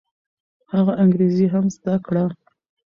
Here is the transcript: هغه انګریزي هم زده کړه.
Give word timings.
هغه 0.73 0.93
انګریزي 1.03 1.45
هم 1.53 1.65
زده 1.75 1.95
کړه. 2.05 2.23